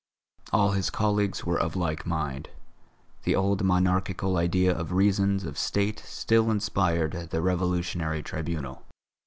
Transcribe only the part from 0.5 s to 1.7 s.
All his colleagues were